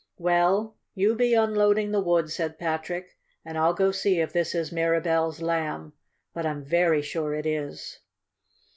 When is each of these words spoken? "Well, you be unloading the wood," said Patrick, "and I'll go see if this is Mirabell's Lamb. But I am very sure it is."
"Well, 0.17 0.77
you 0.95 1.13
be 1.13 1.35
unloading 1.35 1.91
the 1.91 2.01
wood," 2.01 2.31
said 2.31 2.57
Patrick, 2.57 3.19
"and 3.45 3.55
I'll 3.55 3.75
go 3.75 3.91
see 3.91 4.19
if 4.19 4.33
this 4.33 4.55
is 4.55 4.71
Mirabell's 4.71 5.43
Lamb. 5.43 5.93
But 6.33 6.43
I 6.43 6.49
am 6.49 6.63
very 6.65 7.03
sure 7.03 7.35
it 7.35 7.45
is." 7.45 7.99